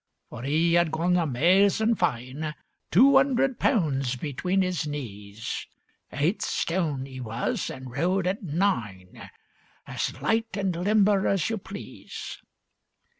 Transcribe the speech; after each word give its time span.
For 0.31 0.43
'e 0.43 0.75
'ad 0.77 0.89
gone 0.89 1.15
amazin' 1.15 1.93
fine, 1.93 2.55
Two 2.89 3.19
'undred 3.19 3.59
pounds 3.59 4.15
between 4.15 4.63
'is 4.63 4.87
knees; 4.87 5.67
Eight 6.11 6.41
stone 6.41 7.05
he 7.05 7.19
was, 7.19 7.69
an' 7.69 7.87
rode 7.87 8.25
at 8.25 8.41
nine, 8.41 9.29
As 9.85 10.19
light 10.19 10.57
an' 10.57 10.71
limber 10.71 11.27
as 11.27 11.51
you 11.51 11.59
please. 11.59 12.39